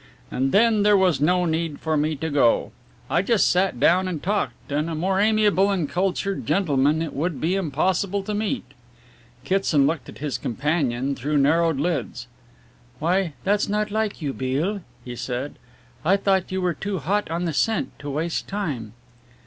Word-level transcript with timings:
And 0.31 0.51
then 0.51 0.81
there 0.81 0.97
was 0.97 1.21
no 1.21 1.45
need 1.45 1.79
for 1.79 1.95
me 1.95 2.15
to 2.15 2.31
go. 2.31 2.71
I 3.07 3.21
just 3.21 3.47
sat 3.51 3.79
down 3.79 4.07
and 4.07 4.23
talked, 4.23 4.71
and 4.71 4.89
a 4.89 4.95
more 4.95 5.19
amiable 5.19 5.69
and 5.69 5.87
cultured 5.87 6.43
gentleman 6.47 7.03
it 7.03 7.13
would 7.13 7.39
be 7.39 7.53
impossible 7.53 8.23
to 8.23 8.33
meet." 8.33 8.63
Kitson 9.43 9.85
looked 9.85 10.09
at 10.09 10.17
his 10.17 10.39
companion 10.39 11.13
through 11.13 11.37
narrowed 11.37 11.77
lids. 11.79 12.25
"Why, 12.97 13.33
that's 13.43 13.69
not 13.69 13.91
like 13.91 14.23
you, 14.23 14.33
Beale," 14.33 14.81
he 15.05 15.15
said. 15.15 15.59
"I 16.03 16.17
thought 16.17 16.51
you 16.51 16.61
were 16.63 16.73
too 16.73 16.97
hot 16.97 17.29
on 17.29 17.45
the 17.45 17.53
scent 17.53 17.91
to 17.99 18.09
waste 18.09 18.47
time." 18.47 18.93